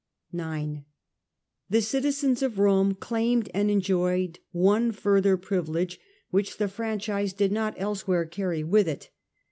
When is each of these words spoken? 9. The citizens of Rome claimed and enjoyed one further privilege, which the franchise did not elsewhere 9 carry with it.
9. 0.33 0.83
The 1.69 1.81
citizens 1.83 2.41
of 2.41 2.57
Rome 2.57 2.95
claimed 2.95 3.51
and 3.53 3.69
enjoyed 3.69 4.39
one 4.51 4.91
further 4.91 5.37
privilege, 5.37 5.99
which 6.31 6.57
the 6.57 6.67
franchise 6.67 7.33
did 7.33 7.51
not 7.51 7.75
elsewhere 7.77 8.23
9 8.23 8.29
carry 8.31 8.63
with 8.63 8.87
it. 8.87 9.11